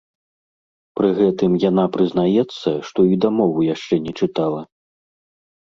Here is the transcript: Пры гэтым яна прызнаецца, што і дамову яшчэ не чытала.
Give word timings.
Пры 0.99 1.11
гэтым 1.19 1.51
яна 1.69 1.85
прызнаецца, 1.97 2.69
што 2.89 2.99
і 3.13 3.21
дамову 3.27 3.59
яшчэ 3.75 3.95
не 4.07 4.13
чытала. 4.23 4.61